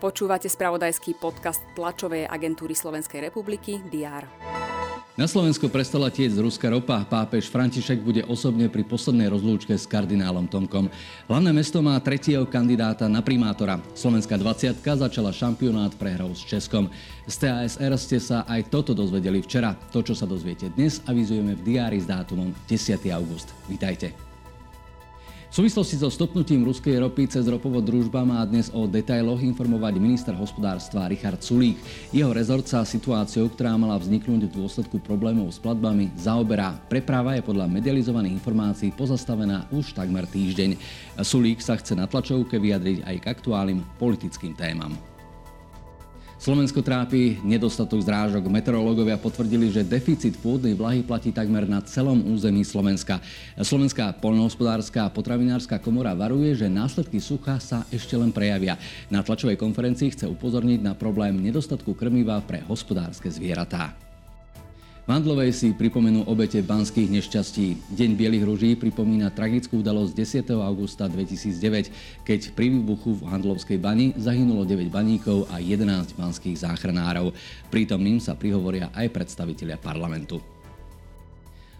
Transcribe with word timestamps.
Počúvate 0.00 0.48
spravodajský 0.48 1.20
podcast 1.20 1.60
tlačovej 1.76 2.24
agentúry 2.24 2.72
Slovenskej 2.72 3.28
republiky 3.28 3.84
DR. 3.92 4.24
Na 5.20 5.28
Slovensku 5.28 5.68
prestala 5.68 6.08
tieť 6.08 6.32
z 6.32 6.40
Ruska 6.40 6.72
ropa. 6.72 7.04
Pápež 7.04 7.52
František 7.52 8.00
bude 8.00 8.24
osobne 8.24 8.72
pri 8.72 8.88
poslednej 8.88 9.28
rozlúčke 9.28 9.76
s 9.76 9.84
kardinálom 9.84 10.48
Tomkom. 10.48 10.88
Hlavné 11.28 11.52
mesto 11.52 11.84
má 11.84 12.00
tretieho 12.00 12.48
kandidáta 12.48 13.04
na 13.04 13.20
primátora. 13.20 13.76
Slovenská 13.92 14.40
20 14.40 14.80
začala 14.80 15.28
šampionát 15.36 15.92
prehrou 16.00 16.32
s 16.32 16.40
Českom. 16.48 16.88
Z 17.28 17.36
TASR 17.44 17.92
ste 18.00 18.16
sa 18.16 18.48
aj 18.48 18.72
toto 18.72 18.96
dozvedeli 18.96 19.44
včera. 19.44 19.76
To, 19.92 20.00
čo 20.00 20.16
sa 20.16 20.24
dozviete 20.24 20.72
dnes, 20.72 21.04
avizujeme 21.04 21.52
v 21.52 21.76
diári 21.76 22.00
s 22.00 22.08
dátumom 22.08 22.56
10. 22.64 23.04
august. 23.12 23.52
Vítajte. 23.68 24.29
V 25.50 25.66
súvislosti 25.66 25.98
so 25.98 26.06
stopnutím 26.06 26.62
ruskej 26.62 27.02
ropy 27.02 27.26
cez 27.26 27.42
ropovod 27.50 27.82
družba 27.82 28.22
má 28.22 28.38
dnes 28.46 28.70
o 28.70 28.86
detailoch 28.86 29.42
informovať 29.42 29.98
minister 29.98 30.30
hospodárstva 30.38 31.10
Richard 31.10 31.42
Sulík. 31.42 31.74
Jeho 32.14 32.30
rezort 32.30 32.70
sa 32.70 32.86
situáciou, 32.86 33.50
ktorá 33.50 33.74
mala 33.74 33.98
vzniknúť 33.98 34.46
v 34.46 34.54
dôsledku 34.62 35.02
problémov 35.02 35.50
s 35.50 35.58
platbami, 35.58 36.14
zaoberá. 36.14 36.78
Preprava 36.86 37.34
je 37.34 37.42
podľa 37.42 37.66
medializovaných 37.66 38.38
informácií 38.38 38.94
pozastavená 38.94 39.66
už 39.74 39.90
takmer 39.90 40.22
týždeň. 40.30 40.78
Sulík 41.18 41.58
sa 41.58 41.74
chce 41.74 41.98
na 41.98 42.06
tlačovke 42.06 42.54
vyjadriť 42.54 43.02
aj 43.02 43.16
k 43.18 43.30
aktuálnym 43.34 43.82
politickým 43.98 44.54
témam. 44.54 45.09
Slovensko 46.40 46.80
trápi 46.80 47.36
nedostatok 47.44 48.00
zrážok. 48.00 48.48
Meteorológovia 48.48 49.20
potvrdili, 49.20 49.68
že 49.68 49.84
deficit 49.84 50.40
pôdnej 50.40 50.72
vlahy 50.72 51.04
platí 51.04 51.36
takmer 51.36 51.68
na 51.68 51.84
celom 51.84 52.16
území 52.32 52.64
Slovenska. 52.64 53.20
Slovenská 53.60 54.16
poľnohospodárska 54.24 55.04
a 55.04 55.12
potravinárska 55.12 55.76
komora 55.84 56.16
varuje, 56.16 56.56
že 56.56 56.72
následky 56.72 57.20
sucha 57.20 57.60
sa 57.60 57.84
ešte 57.92 58.16
len 58.16 58.32
prejavia. 58.32 58.80
Na 59.12 59.20
tlačovej 59.20 59.60
konferencii 59.60 60.16
chce 60.16 60.32
upozorniť 60.32 60.80
na 60.80 60.96
problém 60.96 61.36
nedostatku 61.44 61.92
krmiva 61.92 62.40
pre 62.40 62.64
hospodárske 62.64 63.28
zvieratá. 63.28 63.92
Mandlovej 65.08 65.56
si 65.56 65.72
pripomenú 65.72 66.28
obete 66.28 66.60
banských 66.60 67.08
nešťastí. 67.08 67.96
Deň 67.96 68.10
Bielých 68.20 68.44
ruží 68.44 68.70
pripomína 68.76 69.32
tragickú 69.32 69.80
udalosť 69.80 70.12
10. 70.12 70.60
augusta 70.60 71.08
2009, 71.08 71.88
keď 72.20 72.40
pri 72.52 72.68
výbuchu 72.68 73.16
v 73.16 73.32
Handlovskej 73.32 73.80
bani 73.80 74.12
zahynulo 74.20 74.68
9 74.68 74.92
baníkov 74.92 75.48
a 75.48 75.56
11 75.56 76.20
banských 76.20 76.68
záchranárov. 76.68 77.32
Prítomným 77.72 78.20
sa 78.20 78.36
prihovoria 78.36 78.92
aj 78.92 79.08
predstavitelia 79.08 79.80
parlamentu. 79.80 80.59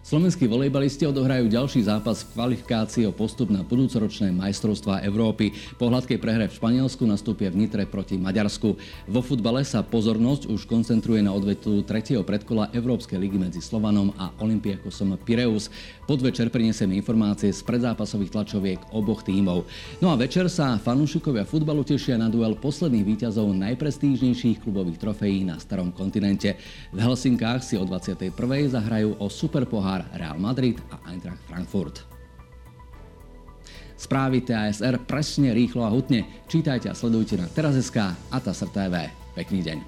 Slovenskí 0.00 0.48
volejbalisti 0.48 1.04
odohrajú 1.04 1.52
ďalší 1.52 1.84
zápas 1.84 2.24
v 2.24 2.32
kvalifikácii 2.32 3.04
o 3.04 3.12
postup 3.12 3.52
na 3.52 3.60
budúcoročné 3.60 4.32
majstrovstvá 4.32 5.04
Európy. 5.04 5.52
Po 5.76 5.92
hladkej 5.92 6.16
prehre 6.16 6.48
v 6.48 6.56
Španielsku 6.56 7.04
nastúpia 7.04 7.52
v 7.52 7.60
Nitre 7.60 7.84
proti 7.84 8.16
Maďarsku. 8.16 8.80
Vo 9.04 9.20
futbale 9.20 9.60
sa 9.60 9.84
pozornosť 9.84 10.48
už 10.48 10.64
koncentruje 10.64 11.20
na 11.20 11.36
odvetu 11.36 11.84
tretieho 11.84 12.24
predkola 12.24 12.72
Európskej 12.72 13.20
ligy 13.20 13.36
medzi 13.36 13.60
Slovanom 13.60 14.16
a 14.16 14.32
Olympiakosom 14.40 15.20
Pireus. 15.20 15.68
Podvečer 16.08 16.48
prinesieme 16.48 16.96
informácie 16.96 17.52
z 17.52 17.60
predzápasových 17.60 18.32
tlačoviek 18.32 18.80
oboch 18.96 19.20
tímov. 19.20 19.68
No 20.00 20.08
a 20.08 20.16
večer 20.16 20.48
sa 20.48 20.80
fanúšikovia 20.80 21.44
futbalu 21.44 21.84
tešia 21.84 22.16
na 22.16 22.32
duel 22.32 22.56
posledných 22.56 23.04
výťazov 23.04 23.52
najprestížnejších 23.52 24.64
klubových 24.64 24.96
trofejí 24.96 25.44
na 25.44 25.60
starom 25.60 25.92
kontinente. 25.92 26.56
V 26.88 26.98
Helsinkách 27.04 27.60
si 27.60 27.76
o 27.76 27.84
21. 27.84 28.32
zahrajú 28.72 29.20
o 29.20 29.28
superpohár 29.28 29.89
pohár 29.91 30.06
Real 30.14 30.38
Madrid 30.38 30.78
a 30.94 31.10
Eintracht 31.10 31.42
Frankfurt. 31.50 32.06
Správy 33.98 34.41
TASR 34.46 35.02
presne, 35.02 35.50
rýchlo 35.50 35.83
a 35.83 35.91
hutne. 35.91 36.46
Čítajte 36.46 36.86
a 36.88 36.94
sledujte 36.94 37.34
na 37.34 37.50
Teraz.sk 37.50 37.98
a 38.30 38.38
TASR 38.38 38.70
TV. 38.70 39.11
Pekný 39.34 39.66
deň. 39.66 39.78